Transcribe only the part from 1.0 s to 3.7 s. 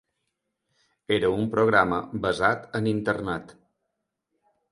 Era un programa basat en Internet.